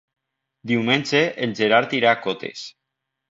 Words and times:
Diumenge 0.71 1.19
en 1.47 1.53
Gerard 1.61 1.95
irà 1.99 2.09
a 2.15 2.21
Cotes. 2.25 2.65